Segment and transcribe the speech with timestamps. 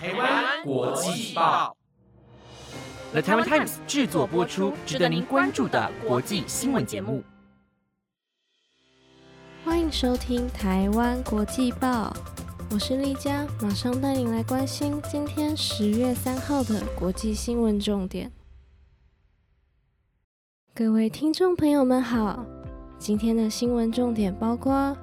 [0.00, 1.76] 台湾国际报
[3.10, 7.24] ，The Taiwan Times 制作播出，值得您关注的国际新闻节目。
[9.64, 12.16] 欢迎收听台湾国际报，
[12.70, 18.30] 我是丽佳，马上带您来关心今天十月三号的国际新闻重点。
[20.76, 22.46] 各位听众朋友们好，
[23.00, 24.96] 今天的新闻重点包括：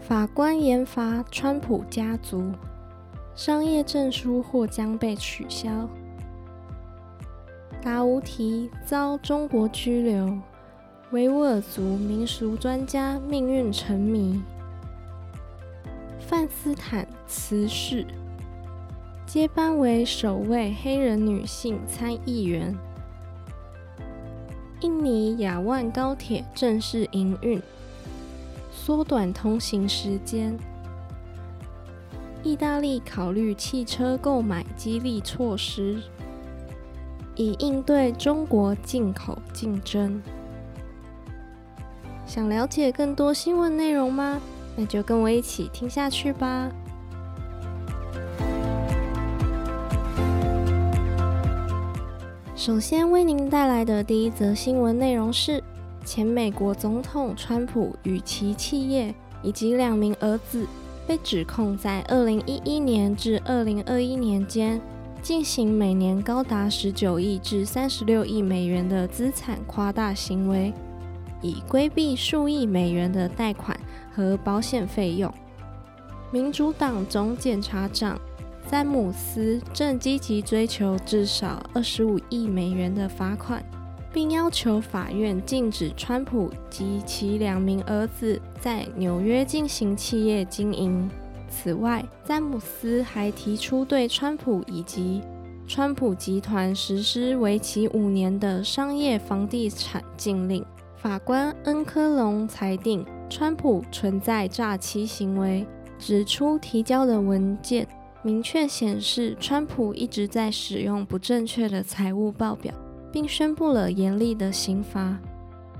[0.00, 2.50] 法官严罚川普家族。
[3.36, 5.70] 商业证书或将被取消。
[7.82, 10.36] 达乌提遭中国拘留。
[11.12, 14.42] 维吾尔族民俗专家命运成谜。
[16.18, 18.04] 范斯坦辞世，
[19.24, 22.76] 接班为首位黑人女性参议员。
[24.80, 27.62] 印尼雅万高铁正式营运，
[28.72, 30.58] 缩短通行时间。
[32.46, 36.00] 意大利考虑汽车购买激励措施，
[37.34, 40.22] 以应对中国进口竞争。
[42.24, 44.40] 想了解更多新闻内容吗？
[44.76, 46.70] 那就跟我一起听下去吧。
[52.54, 55.60] 首先为您带来的第一则新闻内容是：
[56.04, 60.64] 前美国总统川普与其企业以及两名儿子。
[61.06, 64.80] 被指控在二零一一年至二零二一年间
[65.22, 70.72] 进行每年高达十九亿至三十六亿美元的资产夸大行为，
[71.40, 73.78] 以规避数亿美元的贷款
[74.14, 75.32] 和保险费用。
[76.32, 78.20] 民主党总检察长
[78.68, 83.64] 詹姆斯正积极追求至少二十五亿美元的罚款。
[84.16, 91.06] 并要求法院禁止川普及其两名儿子在纽约进行企业经营。
[91.50, 95.20] 此外，詹姆斯还提出对川普以及
[95.68, 100.64] 川普集团实施为期五年的商业房地产禁令。
[100.96, 105.66] 法官恩科隆裁定川普存在诈欺行为，
[105.98, 107.86] 指出提交的文件
[108.22, 112.72] 明确显示川普一直在使用不正确的财务报表。
[113.12, 115.18] 并宣布了严厉的刑罚，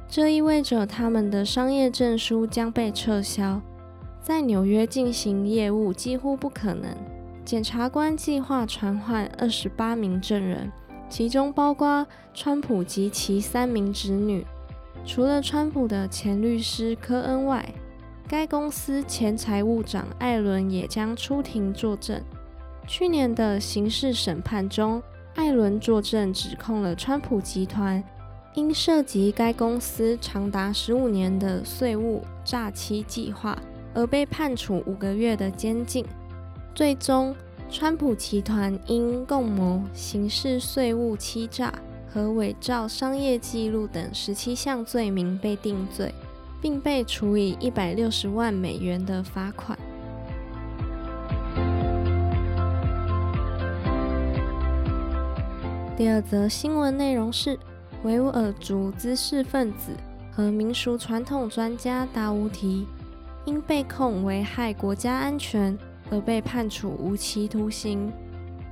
[0.08, 3.60] 这意味着他们的商业证书将被撤销，
[4.22, 6.90] 在纽约进行业务几乎不可能。
[7.44, 10.72] 检察官计划传唤二十八名证人，
[11.08, 14.44] 其中包括川普及其三名侄女。
[15.04, 17.72] 除了川普的前律师科恩外，
[18.26, 22.20] 该公司前财务长艾伦也将出庭作证。
[22.88, 25.02] 去年的刑事审判中。
[25.36, 28.02] 艾伦作证指控了川普集团
[28.54, 33.56] 因涉及该公司长达十五年的税务诈欺计划
[33.92, 36.04] 而被判处五个月的监禁。
[36.74, 37.36] 最终，
[37.70, 41.72] 川普集团因共谋刑事税务欺诈
[42.08, 46.14] 和伪造商业记录等十七项罪名被定罪，
[46.62, 49.78] 并被处以一百六十万美元的罚款。
[55.96, 57.58] 第二则新闻内容是：
[58.02, 59.92] 维吾尔族知识分子
[60.30, 62.86] 和民俗传统专家达乌提
[63.46, 65.76] 因被控危害国家安全
[66.10, 68.12] 而被判处无期徒刑。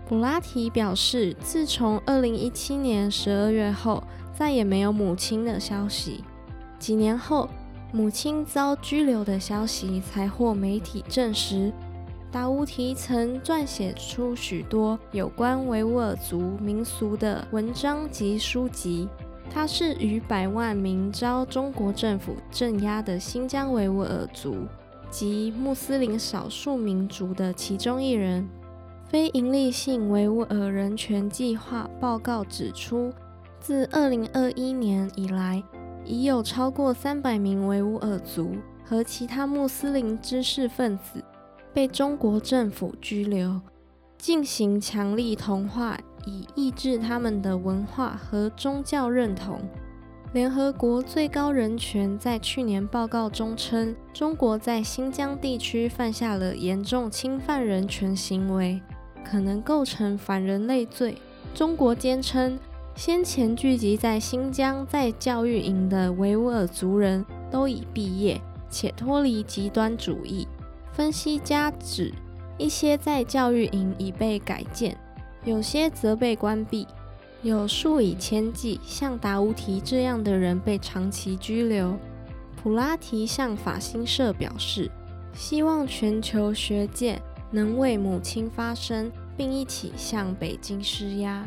[0.06, 6.22] 普拉提表示，自从2017年12月后，再也没有母亲的消息。
[6.78, 7.48] 几年后，
[7.90, 11.72] 母亲遭拘留的消息才获媒体证实。
[12.34, 19.08] 达乌提曾撰写出许多有关维吾尔族民俗的文章及书籍。
[19.48, 24.66] 他是逾百万名遭中国政府镇压的新疆维吾尔族
[25.12, 28.48] 及穆斯林少数民族的其中一人。
[29.06, 33.12] 非营利性维吾尔人权计划报告指出，
[33.60, 35.62] 自2021年以来，
[36.04, 41.22] 已有超过300名维吾尔族和其他穆斯林知识分子。
[41.74, 43.60] 被中国政府拘留，
[44.16, 49.58] 进行强力同化，以抑制他们的文化和宗教认同。
[50.32, 58.80] 联合国最高人权在去年报告中称，中国在新疆地区犯下了严重侵犯人权行为，
[59.24, 61.18] 可能构成反人类罪。
[61.54, 62.58] 中国坚称，
[62.96, 70.46] 先前聚集在新疆在教育营的维吾尔族人都已毕业，且脱离极端主义。
[70.94, 72.14] 分析家指，
[72.56, 74.96] 一些在教育营已被改建，
[75.44, 76.86] 有些则被关闭，
[77.42, 81.98] 有数以千计像达乌提这样的人被长期拘留。
[82.62, 84.88] 普拉提向法新社表示，
[85.34, 87.20] 希望全球学界
[87.50, 91.44] 能为母亲发声，并一起向北京施压。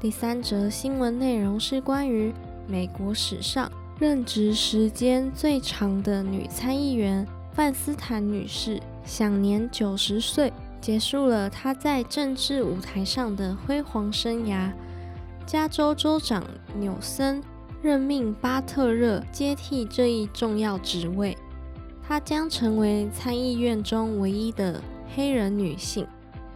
[0.00, 2.34] 第三则新闻内容是关于
[2.70, 14.70] 美国史上任职时间最长的女参议员范斯坦女士，享年九十岁，结束了她在政治舞台上的辉煌生涯。
[15.44, 16.44] 加州州长
[16.78, 17.42] 纽森
[17.82, 21.36] 任命巴特勒接替这一重要职位，
[22.06, 24.80] 她将成为参议院中唯一的
[25.16, 26.06] 黑人女性。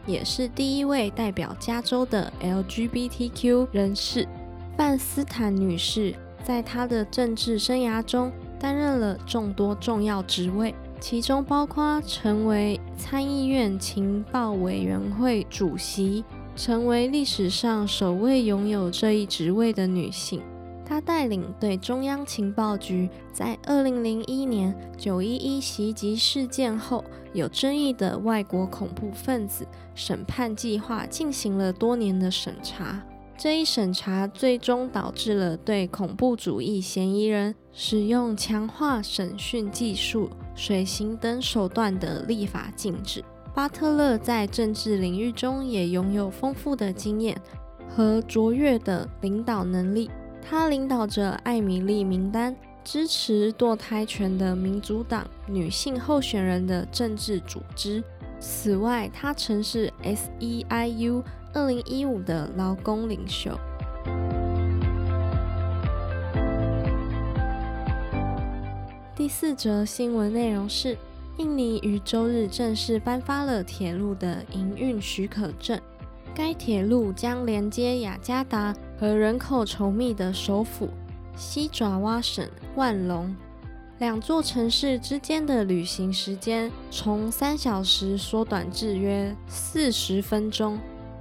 [0.06, 4.28] 也是第一位代表加州的 LGBTQ 人士，
[4.76, 16.24] 范斯坦女士，在她的政治生涯中担任了众多重要职位，其中包括成为参议院情报委员会主席，
[16.56, 20.42] 成为历史上首位拥有这一职位的女性。
[20.84, 33.00] 她带领对中央情报局在2001年911袭击事件后有争议的外国恐怖分子审判计划进行了多年的审查。
[33.36, 43.22] 这一审查最终导致了对恐怖主义嫌疑人使用强化审讯技术、水刑等手段的立法禁止。
[43.52, 47.40] 巴特勒在政治领域中也拥有丰富的经验
[47.88, 50.10] 和卓越的领导能力。
[50.40, 58.02] 他领导着艾米丽名单，支持堕胎权的民主党女性候选人的政治组织。
[58.46, 61.24] 此外，他曾是 SEIU
[61.54, 63.58] 二零一五的劳工领袖。
[69.16, 70.94] 第四则新闻内容是：
[71.38, 75.80] 印尼于周日正式颁发了铁路的营运许可证。
[76.34, 80.90] 该铁路将连接雅加达和人口稠密的首府
[81.34, 82.46] 西爪哇省
[82.76, 83.34] 万隆
[83.98, 90.78] 两座城市之间的旅行时间从三小时缩短至约四十分钟，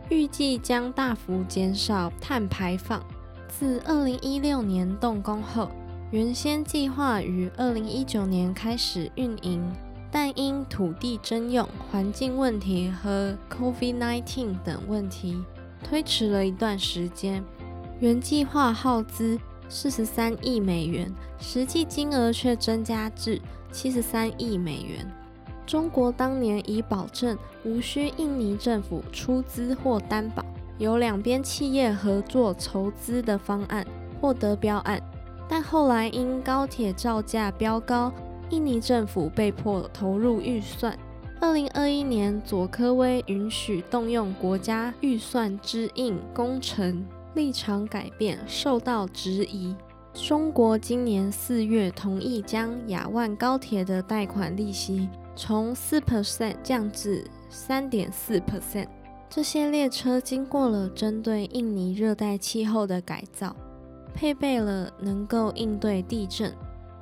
[0.10, 3.04] 预计将大幅减少碳排放。
[3.48, 5.70] 自二零一六年动工后，
[6.10, 9.64] 原先计划于二零一九年开始运营。
[10.16, 15.44] 但因土地征用、环境问题和 COVID-19 等问题，
[15.84, 17.44] 推迟了一段时间。
[18.00, 25.10] 原计划耗资四十三亿美元，实际金额却增加至七十三亿美元。
[25.65, 30.45] 中国当年已保证无需印尼政府出资或担保，
[30.77, 33.86] 由两边企业合作筹资的方案
[34.19, 35.01] 获得标案，
[35.48, 38.12] 但后来因高铁造价飙高。
[38.50, 40.95] 印尼政府被迫投入预算。
[41.42, 47.04] 二零二一年，佐科威允许动用国家预算支应工程，
[47.36, 49.76] 立场改变受到质疑。
[50.14, 58.88] 中国今年四月同意将雅万高铁的贷款利息从四 percent 降至三点四 percent。
[59.30, 63.56] 这些列车经过了针对印尼热带气候的改造，
[64.14, 66.54] 配备了能够应对地震、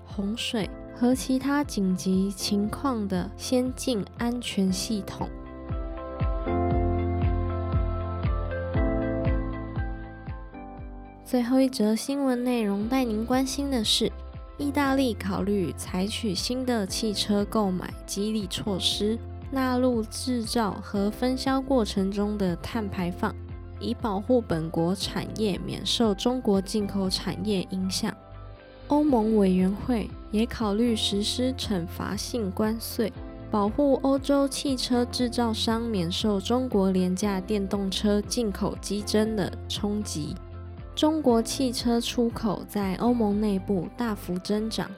[0.06, 0.70] 洪水。
[0.94, 5.28] 和其他紧急情况的先进安全系统。
[11.32, 14.12] 最后一则新闻内容带您关心的是，
[14.58, 19.18] 意大利考虑采取新的汽车购买激励措施，
[19.50, 23.34] 纳入制造和分销过程中的碳排放，
[23.80, 28.14] 以保护本国产业免受中国进口产业影响。
[28.90, 33.10] 欧盟委员会也考虑实施惩罚性关税，
[33.50, 40.36] 保护欧洲汽车制造商免受中国廉价电动车进口激增的冲击。
[40.96, 44.90] 中国汽车出口在欧盟内部大幅增长，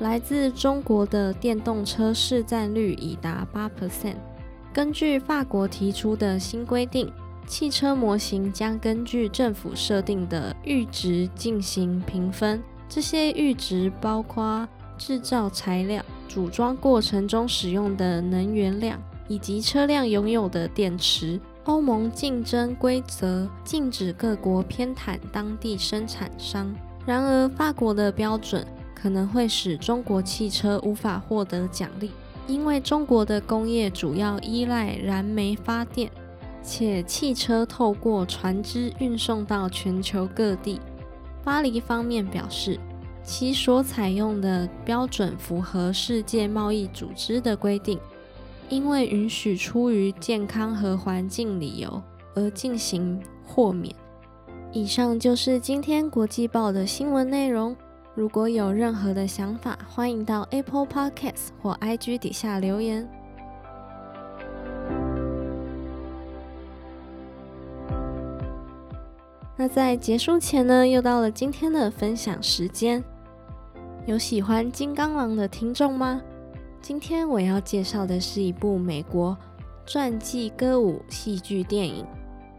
[0.00, 4.16] 来自中国的电动车市占率已达八 percent。
[4.72, 7.12] 根据法国提出的新规定，
[7.46, 12.62] 汽车模型将根据政府设定的阈值进行评分。
[12.88, 14.66] 这些阈值包括
[14.98, 21.40] 制造材料、组装过程中使用的能源量，以及车辆拥有的电池。
[21.66, 26.72] 欧盟竞争规则禁止各国偏袒当地生产商。
[27.04, 32.12] 然而，法国的标准可能会使中国汽车无法获得奖励，
[32.46, 36.08] 因为中国的工业主要依赖燃煤发电，
[36.62, 40.80] 且汽车透过船只运送到全球各地。
[41.42, 42.78] 巴黎方面表示，
[43.24, 47.98] 其所采用的标准符合世界贸易组织的规定，
[48.68, 52.02] 因为允许出于健康和环境理由
[52.34, 53.94] 而进行豁免。
[54.72, 57.74] 以上就是今天国际报的新闻内容。
[58.14, 63.08] 如果有任何的想法，欢迎到 Apple Podcast 或 IG 底下留言。
[69.56, 73.02] 那在结束前呢，又到了今天的分享时间。
[74.06, 76.20] 有喜欢金刚狼的听众吗？
[76.82, 79.36] 今天我要介绍的是一部美国
[79.84, 82.04] 传记歌舞戏剧电影，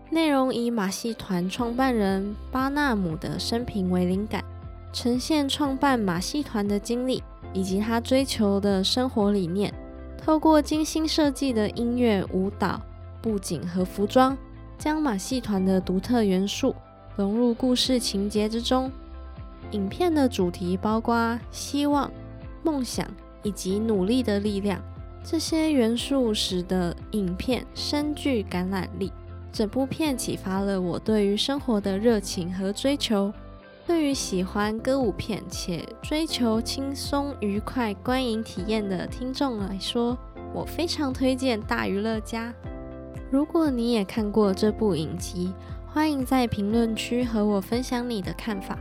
[0.09, 4.43] 内容以马戏团创办人巴纳姆的生平为灵感，
[4.91, 9.73] 呈现创办马戏团的经历以及他追求的生活理念。
[10.17, 12.81] 透过精心设计的音乐、舞蹈、
[13.21, 14.37] 布景和服装，
[14.77, 16.75] 将马戏团的独特元素。
[17.15, 18.91] 融入故事情节之中。
[19.71, 22.11] 影片的主题包括希望、
[22.61, 23.07] 梦想
[23.47, 24.81] 以及努力的力量，
[25.23, 29.09] 这些元素使得影片深具感染力。
[29.53, 33.31] 整部片启发了我对于生活的热情和追求。
[33.85, 40.17] 对于喜欢歌舞片且追求轻松愉快观影体验的听众来说，
[40.53, 42.53] 我非常推荐《大娱乐家》。
[43.31, 45.53] 如果你也看过这部影集，
[45.85, 48.77] 欢迎在评论区和我分享你的看法。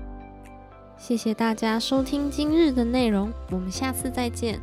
[0.98, 4.60] 谢谢大家收听今日的内容，我们下次再见。